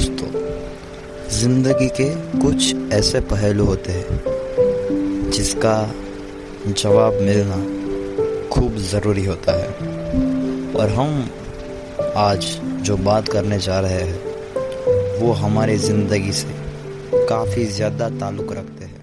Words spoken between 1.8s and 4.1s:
के कुछ ऐसे पहलू होते